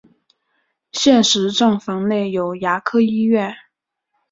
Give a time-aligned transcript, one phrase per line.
[0.91, 3.53] 现时站房内有牙科医院。